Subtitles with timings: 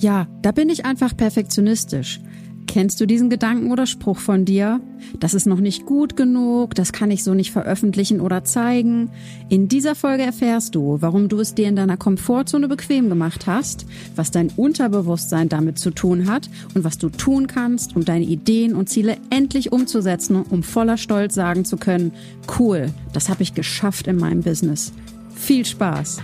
[0.00, 2.20] Ja, da bin ich einfach perfektionistisch.
[2.68, 4.80] Kennst du diesen Gedanken oder Spruch von dir?
[5.18, 9.10] Das ist noch nicht gut genug, das kann ich so nicht veröffentlichen oder zeigen.
[9.48, 13.86] In dieser Folge erfährst du, warum du es dir in deiner Komfortzone bequem gemacht hast,
[14.14, 18.76] was dein Unterbewusstsein damit zu tun hat und was du tun kannst, um deine Ideen
[18.76, 22.12] und Ziele endlich umzusetzen, um voller Stolz sagen zu können,
[22.60, 24.92] cool, das habe ich geschafft in meinem Business.
[25.34, 26.18] Viel Spaß!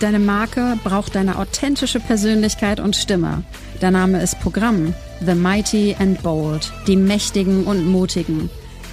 [0.00, 3.42] Deine Marke braucht deine authentische Persönlichkeit und Stimme.
[3.80, 4.94] Der Name ist Programm.
[5.26, 6.72] The Mighty and Bold.
[6.86, 8.48] Die Mächtigen und Mutigen.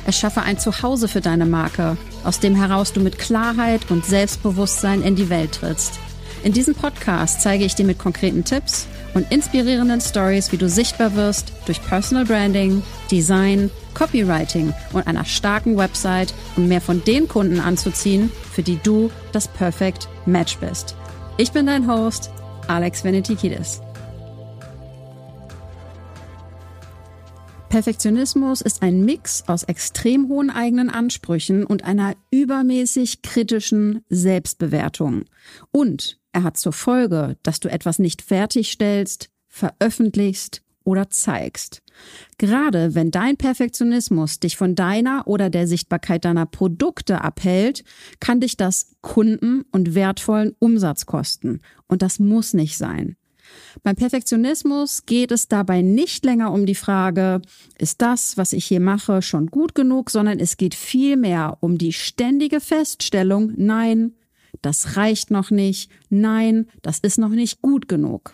[0.07, 5.15] Erschaffe ein Zuhause für deine Marke, aus dem heraus du mit Klarheit und Selbstbewusstsein in
[5.15, 5.99] die Welt trittst.
[6.45, 8.85] In diesem Podcast zeige ich dir mit konkreten Tipps
[9.15, 15.75] und inspirierenden Stories, wie du sichtbar wirst durch Personal Branding, Design, Copywriting und einer starken
[15.75, 20.95] Website, um mehr von den Kunden anzuziehen, für die du das Perfect Match bist.
[21.37, 22.29] Ich bin dein Host,
[22.67, 23.81] Alex Venetikidis.
[27.69, 35.25] Perfektionismus ist ein Mix aus extrem hohen eigenen Ansprüchen und einer übermäßig kritischen Selbstbewertung.
[35.71, 41.81] Und er hat zur Folge, dass du etwas nicht fertigstellst, veröffentlichst oder zeigst.
[42.37, 47.85] Gerade wenn dein Perfektionismus dich von deiner oder der Sichtbarkeit deiner Produkte abhält,
[48.19, 51.61] kann dich das Kunden und wertvollen Umsatz kosten.
[51.87, 53.15] Und das muss nicht sein.
[53.81, 57.41] Beim Perfektionismus geht es dabei nicht länger um die Frage,
[57.77, 61.93] ist das, was ich hier mache, schon gut genug, sondern es geht vielmehr um die
[61.93, 64.15] ständige Feststellung, nein,
[64.65, 68.33] das reicht noch nicht, nein, das ist noch nicht gut genug.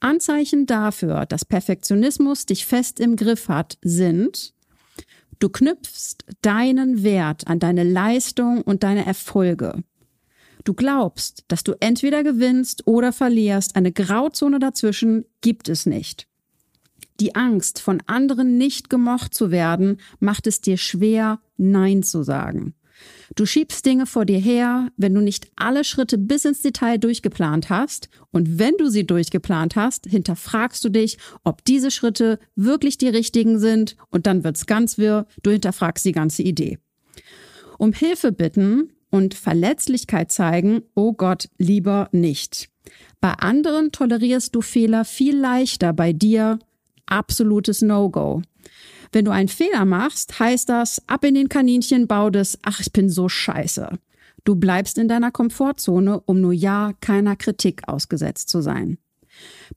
[0.00, 4.54] Anzeichen dafür, dass Perfektionismus dich fest im Griff hat, sind,
[5.38, 9.82] du knüpfst deinen Wert an deine Leistung und deine Erfolge.
[10.64, 16.28] Du glaubst, dass du entweder gewinnst oder verlierst, eine Grauzone dazwischen gibt es nicht.
[17.20, 22.74] Die Angst, von anderen nicht gemocht zu werden, macht es dir schwer, Nein zu sagen.
[23.36, 27.70] Du schiebst Dinge vor dir her, wenn du nicht alle Schritte bis ins Detail durchgeplant
[27.70, 28.08] hast.
[28.30, 33.58] Und wenn du sie durchgeplant hast, hinterfragst du dich, ob diese Schritte wirklich die richtigen
[33.58, 33.96] sind.
[34.10, 35.26] Und dann wird's ganz wirr.
[35.42, 36.78] Du hinterfragst die ganze Idee.
[37.78, 42.68] Um Hilfe bitten und Verletzlichkeit zeigen, oh Gott, lieber nicht.
[43.20, 46.58] Bei anderen tolerierst du Fehler viel leichter, bei dir
[47.06, 48.42] absolutes No-Go.
[49.12, 53.08] Wenn du einen Fehler machst, heißt das ab in den Kaninchenbau des Ach, ich bin
[53.08, 53.98] so scheiße.
[54.44, 58.98] Du bleibst in deiner Komfortzone, um nur ja keiner Kritik ausgesetzt zu sein.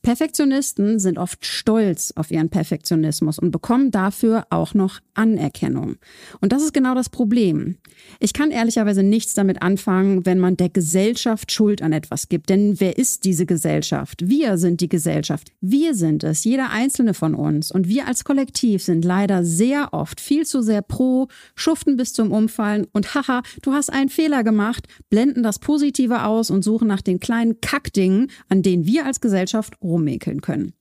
[0.01, 5.97] Perfektionisten sind oft stolz auf ihren Perfektionismus und bekommen dafür auch noch Anerkennung.
[6.39, 7.77] Und das ist genau das Problem.
[8.19, 12.49] Ich kann ehrlicherweise nichts damit anfangen, wenn man der Gesellschaft Schuld an etwas gibt.
[12.49, 14.27] Denn wer ist diese Gesellschaft?
[14.27, 15.51] Wir sind die Gesellschaft.
[15.61, 17.71] Wir sind es, jeder einzelne von uns.
[17.71, 22.31] Und wir als Kollektiv sind leider sehr oft viel zu sehr pro, schuften bis zum
[22.31, 27.01] Umfallen und haha, du hast einen Fehler gemacht, blenden das Positive aus und suchen nach
[27.01, 29.50] den kleinen Kackdingen, an denen wir als Gesellschaft
[29.81, 30.73] rummäkeln können.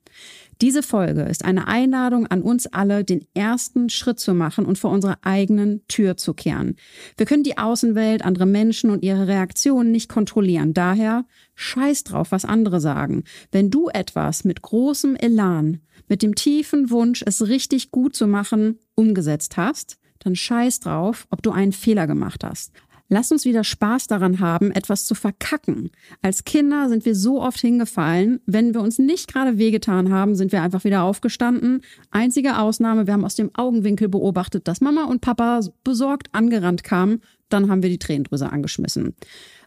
[0.61, 4.91] Diese Folge ist eine Einladung an uns alle, den ersten Schritt zu machen und vor
[4.91, 6.77] unserer eigenen Tür zu kehren.
[7.17, 10.75] Wir können die Außenwelt, andere Menschen und ihre Reaktionen nicht kontrollieren.
[10.75, 13.25] Daher scheiß drauf, was andere sagen.
[13.51, 18.79] Wenn du etwas mit großem Elan, mit dem tiefen Wunsch, es richtig gut zu machen,
[18.95, 22.73] umgesetzt hast, dann scheiß drauf, ob du einen Fehler gemacht hast.
[23.13, 25.91] Lass uns wieder Spaß daran haben, etwas zu verkacken.
[26.23, 28.39] Als Kinder sind wir so oft hingefallen.
[28.47, 31.83] Wenn wir uns nicht gerade wehgetan haben, sind wir einfach wieder aufgestanden.
[32.13, 37.21] Einzige Ausnahme, wir haben aus dem Augenwinkel beobachtet, dass Mama und Papa besorgt angerannt kamen.
[37.49, 39.17] Dann haben wir die Tränendrüse angeschmissen.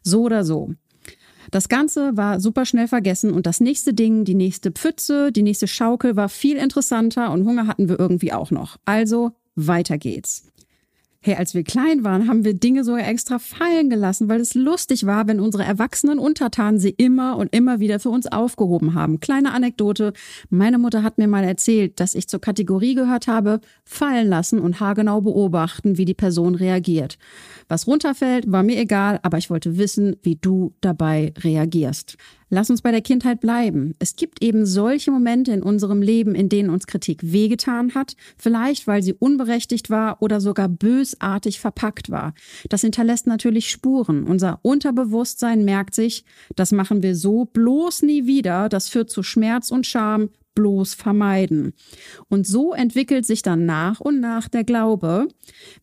[0.04, 0.74] So oder so.
[1.52, 5.68] Das Ganze war super schnell vergessen und das nächste Ding, die nächste Pfütze, die nächste
[5.68, 8.78] Schaukel war viel interessanter und Hunger hatten wir irgendwie auch noch.
[8.86, 10.53] Also weiter geht's.
[11.26, 15.06] Hey, als wir klein waren, haben wir Dinge sogar extra fallen gelassen, weil es lustig
[15.06, 19.22] war, wenn unsere erwachsenen Untertanen sie immer und immer wieder für uns aufgehoben haben.
[19.22, 20.12] Kleine Anekdote.
[20.50, 24.82] Meine Mutter hat mir mal erzählt, dass ich zur Kategorie gehört habe, fallen lassen und
[24.82, 27.18] haargenau beobachten, wie die Person reagiert.
[27.70, 32.18] Was runterfällt, war mir egal, aber ich wollte wissen, wie du dabei reagierst.
[32.54, 33.96] Lass uns bei der Kindheit bleiben.
[33.98, 38.86] Es gibt eben solche Momente in unserem Leben, in denen uns Kritik wehgetan hat, vielleicht
[38.86, 42.36] weil sie unberechtigt war oder sogar bösartig verpackt war.
[42.70, 44.24] Das hinterlässt natürlich Spuren.
[44.26, 49.72] Unser Unterbewusstsein merkt sich, das machen wir so bloß nie wieder, das führt zu Schmerz
[49.72, 51.74] und Scham, bloß vermeiden.
[52.30, 55.28] Und so entwickelt sich dann nach und nach der Glaube,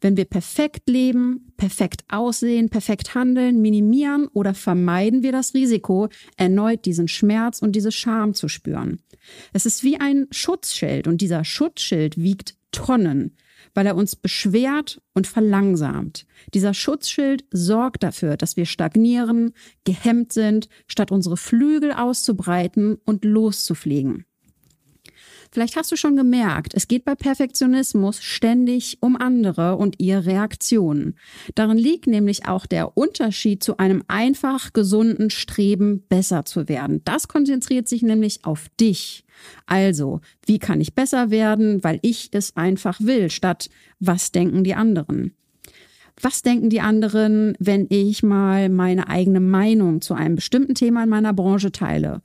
[0.00, 6.84] wenn wir perfekt leben, perfekt aussehen, perfekt handeln, minimieren oder vermeiden wir das Risiko, erneut
[6.84, 9.00] diesen Schmerz und diese Scham zu spüren.
[9.52, 13.36] Es ist wie ein Schutzschild und dieser Schutzschild wiegt Tonnen
[13.74, 16.26] weil er uns beschwert und verlangsamt.
[16.54, 19.52] Dieser Schutzschild sorgt dafür, dass wir stagnieren,
[19.84, 24.24] gehemmt sind, statt unsere Flügel auszubreiten und loszufliegen.
[25.52, 31.16] Vielleicht hast du schon gemerkt, es geht bei Perfektionismus ständig um andere und ihre Reaktionen.
[31.56, 37.02] Darin liegt nämlich auch der Unterschied zu einem einfach gesunden Streben, besser zu werden.
[37.04, 39.24] Das konzentriert sich nämlich auf dich.
[39.66, 44.74] Also, wie kann ich besser werden, weil ich es einfach will, statt was denken die
[44.74, 45.34] anderen?
[46.22, 51.08] Was denken die anderen, wenn ich mal meine eigene Meinung zu einem bestimmten Thema in
[51.08, 52.20] meiner Branche teile?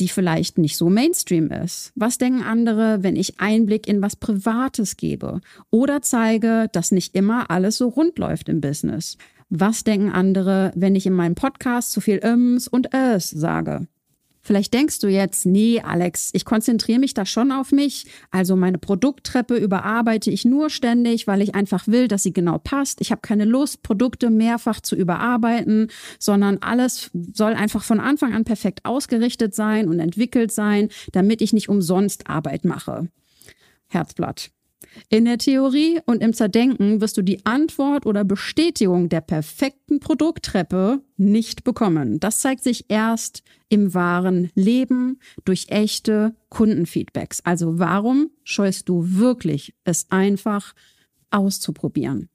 [0.00, 1.92] Die vielleicht nicht so Mainstream ist?
[1.94, 5.40] Was denken andere, wenn ich Einblick in was Privates gebe
[5.70, 9.16] oder zeige, dass nicht immer alles so rund läuft im Business?
[9.48, 13.86] Was denken andere, wenn ich in meinem Podcast zu viel Ims und Es sage?
[14.46, 18.06] Vielleicht denkst du jetzt, nee, Alex, ich konzentriere mich da schon auf mich.
[18.30, 23.00] Also meine Produkttreppe überarbeite ich nur ständig, weil ich einfach will, dass sie genau passt.
[23.00, 25.88] Ich habe keine Lust, Produkte mehrfach zu überarbeiten,
[26.20, 31.52] sondern alles soll einfach von Anfang an perfekt ausgerichtet sein und entwickelt sein, damit ich
[31.52, 33.08] nicht umsonst Arbeit mache.
[33.88, 34.52] Herzblatt.
[35.08, 41.02] In der Theorie und im Zerdenken wirst du die Antwort oder Bestätigung der perfekten Produkttreppe
[41.16, 42.18] nicht bekommen.
[42.20, 47.40] Das zeigt sich erst im wahren Leben durch echte Kundenfeedbacks.
[47.44, 50.74] Also warum scheust du wirklich, es einfach
[51.30, 52.28] auszuprobieren?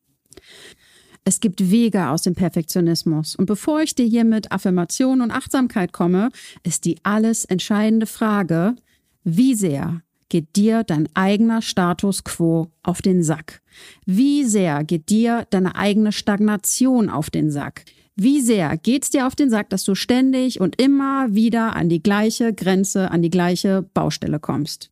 [1.23, 3.35] Es gibt Wege aus dem Perfektionismus.
[3.35, 6.29] Und bevor ich dir hier mit Affirmation und Achtsamkeit komme,
[6.63, 8.75] ist die alles entscheidende Frage,
[9.23, 10.01] wie sehr
[10.31, 13.62] geht dir dein eigener Status quo auf den Sack?
[14.06, 17.83] Wie sehr geht dir deine eigene Stagnation auf den Sack?
[18.16, 22.01] Wie sehr geht's dir auf den Sack, dass du ständig und immer wieder an die
[22.01, 24.89] gleiche Grenze, an die gleiche Baustelle kommst?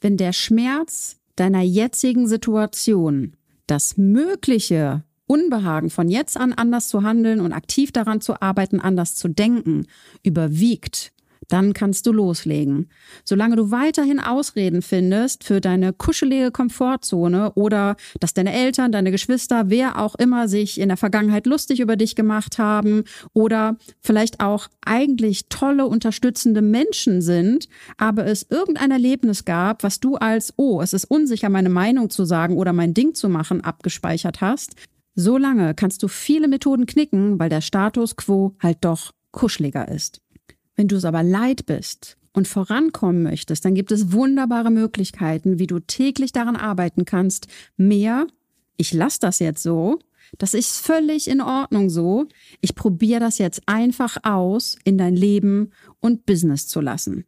[0.00, 3.34] Wenn der Schmerz deiner jetzigen Situation
[3.68, 9.14] das mögliche Unbehagen von jetzt an anders zu handeln und aktiv daran zu arbeiten, anders
[9.14, 9.86] zu denken,
[10.24, 11.12] überwiegt,
[11.52, 12.88] dann kannst du loslegen.
[13.24, 19.64] Solange du weiterhin Ausreden findest für deine kuschelige Komfortzone oder dass deine Eltern, deine Geschwister,
[19.68, 24.68] wer auch immer sich in der Vergangenheit lustig über dich gemacht haben oder vielleicht auch
[24.84, 27.68] eigentlich tolle, unterstützende Menschen sind,
[27.98, 32.24] aber es irgendein Erlebnis gab, was du als, oh, es ist unsicher, meine Meinung zu
[32.24, 34.74] sagen oder mein Ding zu machen, abgespeichert hast,
[35.14, 40.20] solange kannst du viele Methoden knicken, weil der Status quo halt doch kuscheliger ist.
[40.80, 45.66] Wenn du es aber leid bist und vorankommen möchtest, dann gibt es wunderbare Möglichkeiten, wie
[45.66, 48.26] du täglich daran arbeiten kannst, mehr,
[48.78, 49.98] ich lasse das jetzt so,
[50.38, 52.28] das ist völlig in Ordnung so,
[52.62, 57.26] ich probiere das jetzt einfach aus, in dein Leben und Business zu lassen.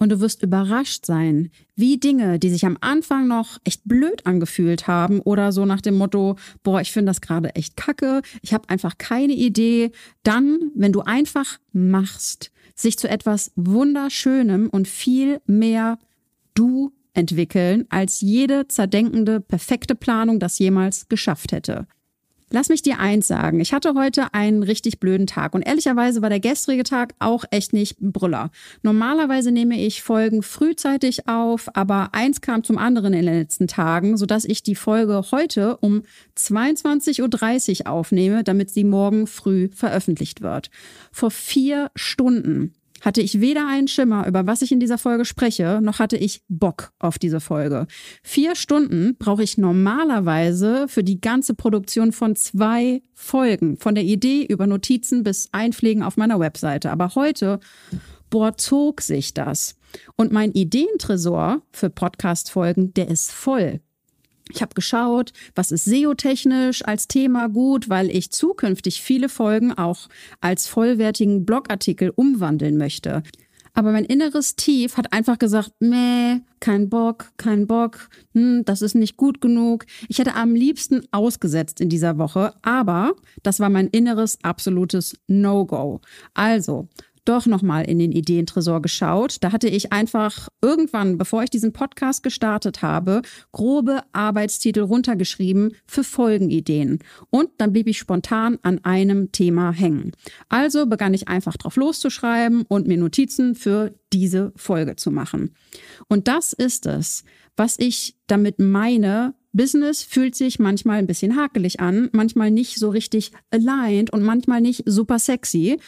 [0.00, 4.86] Und du wirst überrascht sein, wie Dinge, die sich am Anfang noch echt blöd angefühlt
[4.86, 8.70] haben oder so nach dem Motto, boah, ich finde das gerade echt kacke, ich habe
[8.70, 9.92] einfach keine Idee,
[10.22, 15.98] dann, wenn du einfach machst, sich zu etwas Wunderschönem und viel mehr
[16.54, 21.86] du entwickeln, als jede zerdenkende, perfekte Planung das jemals geschafft hätte.
[22.52, 23.60] Lass mich dir eins sagen.
[23.60, 27.72] Ich hatte heute einen richtig blöden Tag und ehrlicherweise war der gestrige Tag auch echt
[27.72, 28.50] nicht Brüller.
[28.82, 34.16] Normalerweise nehme ich Folgen frühzeitig auf, aber eins kam zum anderen in den letzten Tagen,
[34.16, 36.02] sodass ich die Folge heute um
[36.36, 40.70] 22.30 Uhr aufnehme, damit sie morgen früh veröffentlicht wird.
[41.12, 45.80] Vor vier Stunden hatte ich weder einen Schimmer, über was ich in dieser Folge spreche,
[45.82, 47.86] noch hatte ich Bock auf diese Folge.
[48.22, 54.44] Vier Stunden brauche ich normalerweise für die ganze Produktion von zwei Folgen, von der Idee
[54.44, 56.90] über Notizen bis Einpflegen auf meiner Webseite.
[56.90, 57.60] Aber heute,
[58.30, 59.76] boah, zog sich das.
[60.16, 63.80] Und mein Ideentresor für Podcast-Folgen, der ist voll.
[64.52, 70.08] Ich habe geschaut, was ist SEO-technisch als Thema gut, weil ich zukünftig viele Folgen auch
[70.40, 73.22] als vollwertigen Blogartikel umwandeln möchte.
[73.72, 78.94] Aber mein inneres Tief hat einfach gesagt, meh, kein Bock, kein Bock, hm, das ist
[78.94, 79.86] nicht gut genug.
[80.08, 86.00] Ich hätte am liebsten ausgesetzt in dieser Woche, aber das war mein inneres absolutes No-Go.
[86.34, 86.88] Also,
[87.24, 89.36] doch nochmal in den Ideentresor geschaut.
[89.40, 93.22] Da hatte ich einfach irgendwann, bevor ich diesen Podcast gestartet habe,
[93.52, 97.00] grobe Arbeitstitel runtergeschrieben für Folgenideen.
[97.30, 100.12] Und dann blieb ich spontan an einem Thema hängen.
[100.48, 105.54] Also begann ich einfach drauf loszuschreiben und mir Notizen für diese Folge zu machen.
[106.08, 107.24] Und das ist es,
[107.56, 112.90] was ich damit meine, Business fühlt sich manchmal ein bisschen hakelig an, manchmal nicht so
[112.90, 115.78] richtig aligned und manchmal nicht super sexy.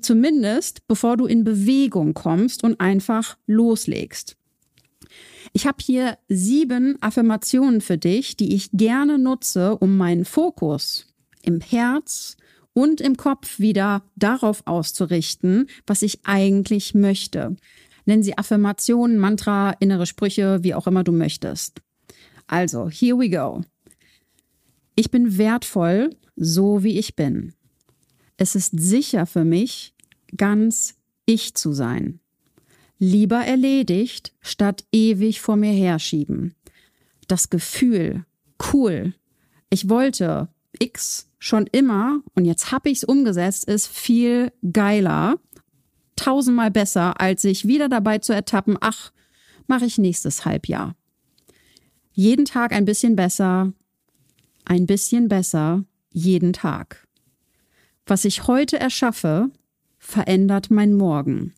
[0.00, 4.36] Zumindest bevor du in Bewegung kommst und einfach loslegst.
[5.52, 11.06] Ich habe hier sieben Affirmationen für dich, die ich gerne nutze, um meinen Fokus
[11.42, 12.36] im Herz
[12.72, 17.56] und im Kopf wieder darauf auszurichten, was ich eigentlich möchte.
[18.06, 21.80] Nennen sie Affirmationen, Mantra, innere Sprüche, wie auch immer du möchtest.
[22.46, 23.62] Also, here we go.
[24.94, 27.54] Ich bin wertvoll, so wie ich bin.
[28.36, 29.94] Es ist sicher für mich,
[30.36, 32.20] ganz ich zu sein.
[32.98, 36.54] Lieber erledigt, statt ewig vor mir herschieben.
[37.28, 38.24] Das Gefühl,
[38.72, 39.14] cool,
[39.70, 40.48] ich wollte
[40.78, 45.38] X schon immer und jetzt habe ich es umgesetzt, ist viel geiler,
[46.16, 49.12] tausendmal besser, als sich wieder dabei zu ertappen, ach,
[49.66, 50.94] mache ich nächstes Halbjahr.
[52.12, 53.72] Jeden Tag ein bisschen besser,
[54.64, 57.03] ein bisschen besser, jeden Tag.
[58.06, 59.50] Was ich heute erschaffe,
[59.98, 61.54] verändert mein Morgen.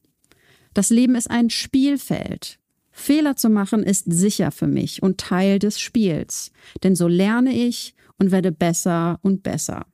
[0.75, 2.61] Das Leben ist ein Spielfeld.
[2.93, 6.53] Fehler zu machen ist sicher für mich und Teil des Spiels,
[6.85, 9.87] denn so lerne ich und werde besser und besser.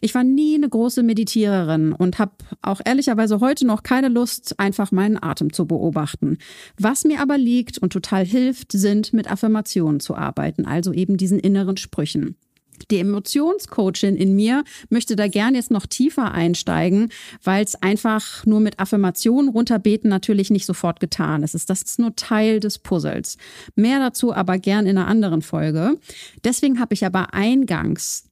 [0.00, 4.90] Ich war nie eine große Meditiererin und habe auch ehrlicherweise heute noch keine Lust, einfach
[4.90, 6.38] meinen Atem zu beobachten.
[6.78, 11.38] Was mir aber liegt und total hilft, sind mit Affirmationen zu arbeiten, also eben diesen
[11.38, 12.36] inneren Sprüchen.
[12.90, 17.10] Die Emotionscoachin in mir möchte da gern jetzt noch tiefer einsteigen,
[17.42, 21.54] weil es einfach nur mit Affirmationen runterbeten natürlich nicht sofort getan ist.
[21.68, 23.36] Das ist nur Teil des Puzzles.
[23.74, 25.98] Mehr dazu aber gern in einer anderen Folge.
[26.44, 28.24] Deswegen habe ich aber eingangs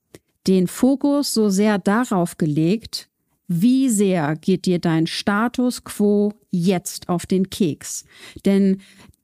[0.46, 3.08] den Fokus so sehr darauf gelegt,
[3.48, 8.04] wie sehr geht dir dein Status quo jetzt auf den Keks?
[8.44, 8.80] Denn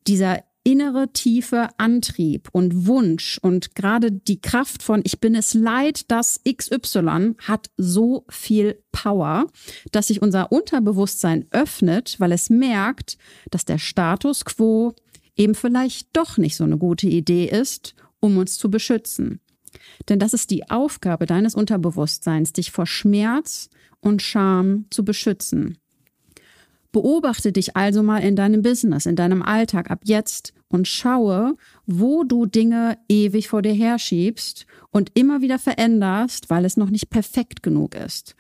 [0.07, 6.11] dieser innere tiefe Antrieb und Wunsch und gerade die Kraft von ich bin es leid,
[6.11, 9.47] dass XY hat so viel Power,
[9.91, 13.19] dass sich unser Unterbewusstsein öffnet, weil es merkt,
[13.51, 14.95] dass der Status quo
[15.37, 19.41] eben vielleicht doch nicht so eine gute Idee ist, um uns zu beschützen.
[20.09, 25.79] Denn das ist die Aufgabe deines Unterbewusstseins, dich vor Schmerz und Scham zu beschützen.
[26.93, 31.57] Beobachte dich also mal in deinem Business, in deinem Alltag ab jetzt und schaue,
[31.87, 37.09] wo du Dinge ewig vor dir herschiebst und immer wieder veränderst, weil es noch nicht
[37.09, 38.37] perfekt genug ist.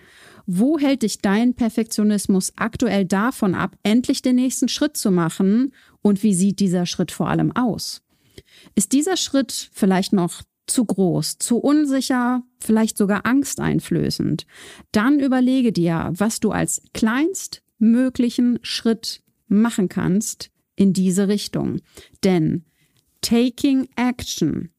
[0.46, 6.22] Wo hält dich dein Perfektionismus aktuell davon ab, endlich den nächsten Schritt zu machen und
[6.22, 8.02] wie sieht dieser Schritt vor allem aus?
[8.74, 14.46] Ist dieser Schritt vielleicht noch zu groß, zu unsicher, vielleicht sogar angsteinflößend,
[14.92, 16.82] dann überlege dir, was du als
[17.82, 21.80] kleinstmöglichen Schritt machen kannst in diese Richtung.
[22.24, 22.64] Denn
[23.20, 24.70] taking action,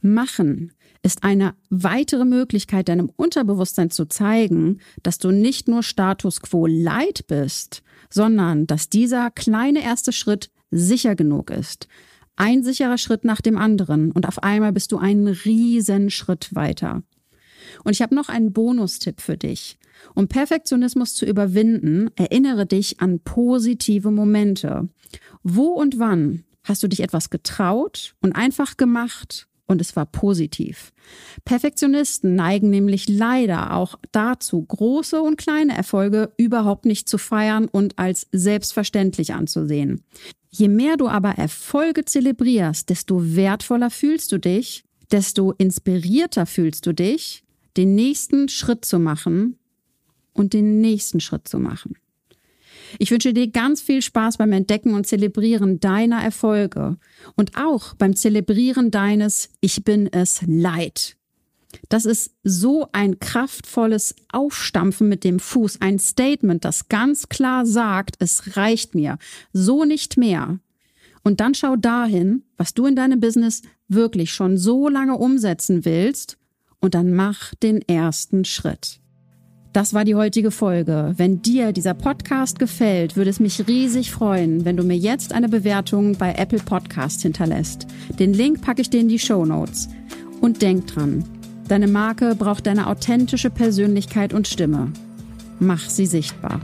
[0.00, 0.72] machen,
[1.02, 7.26] ist eine weitere Möglichkeit, deinem Unterbewusstsein zu zeigen, dass du nicht nur Status quo leid
[7.26, 11.88] bist, sondern dass dieser kleine erste Schritt sicher genug ist,
[12.36, 17.02] ein sicherer Schritt nach dem anderen und auf einmal bist du einen riesen Schritt weiter.
[17.84, 19.78] Und ich habe noch einen Bonustipp für dich.
[20.14, 24.88] Um Perfektionismus zu überwinden, erinnere dich an positive Momente.
[25.42, 30.92] Wo und wann hast du dich etwas getraut und einfach gemacht und es war positiv.
[31.44, 37.98] Perfektionisten neigen nämlich leider auch dazu, große und kleine Erfolge überhaupt nicht zu feiern und
[37.98, 40.02] als selbstverständlich anzusehen.
[40.50, 46.92] Je mehr du aber Erfolge zelebrierst, desto wertvoller fühlst du dich, desto inspirierter fühlst du
[46.92, 47.44] dich,
[47.76, 49.59] den nächsten Schritt zu machen
[50.32, 51.96] und den nächsten Schritt zu machen.
[52.98, 56.96] Ich wünsche dir ganz viel Spaß beim Entdecken und Zelebrieren deiner Erfolge
[57.36, 61.16] und auch beim Zelebrieren deines Ich bin es leid.
[61.88, 68.16] Das ist so ein kraftvolles Aufstampfen mit dem Fuß, ein Statement, das ganz klar sagt,
[68.18, 69.18] es reicht mir,
[69.52, 70.58] so nicht mehr.
[71.22, 76.38] Und dann schau dahin, was du in deinem Business wirklich schon so lange umsetzen willst,
[76.80, 78.99] und dann mach den ersten Schritt.
[79.72, 81.14] Das war die heutige Folge.
[81.16, 85.48] Wenn dir dieser Podcast gefällt, würde es mich riesig freuen, wenn du mir jetzt eine
[85.48, 87.86] Bewertung bei Apple Podcast hinterlässt.
[88.18, 89.88] Den Link packe ich dir in die Show Notes.
[90.40, 91.24] Und denk dran,
[91.70, 94.92] Deine Marke braucht deine authentische Persönlichkeit und Stimme.
[95.60, 96.60] Mach sie sichtbar.